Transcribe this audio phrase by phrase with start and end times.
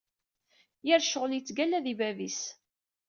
[0.87, 2.41] Yir ccɣel yettgalla di bab-is.